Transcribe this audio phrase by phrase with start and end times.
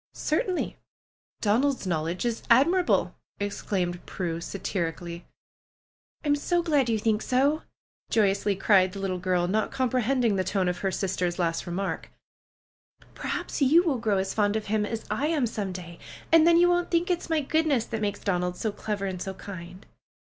[0.15, 0.77] "Certainly,
[1.41, 5.25] Donald's knowledge is admirable!" ex claimed Prue satirically.
[6.25, 7.61] "I'm so glad you think so!"
[8.09, 12.09] joyously cried the little girl, not comprehending the tone of her sister's last remark.
[13.13, 15.99] "Perhaps you will grow as fond of him as I am some day,
[16.31, 19.21] and then you won't think it's my good ness that makes Donald so clever and
[19.21, 19.85] so kind."